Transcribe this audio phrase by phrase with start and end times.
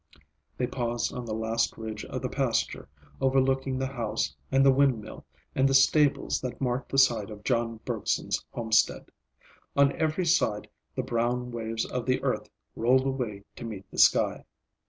[0.57, 2.89] They paused on the last ridge of the pasture,
[3.21, 7.79] overlooking the house and the windmill and the stables that marked the site of John
[7.85, 9.11] Bergson's homestead.
[9.75, 14.43] On every side the brown waves of the earth rolled away to meet the sky.